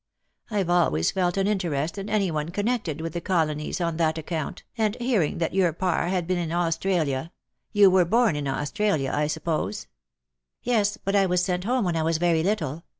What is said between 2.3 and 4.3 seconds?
one connected with the colonies on that